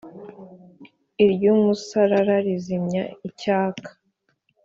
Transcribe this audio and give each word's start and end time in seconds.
Iry'umusarara 1.25 2.35
rizimya 2.45 3.01
icyaka 3.27 3.89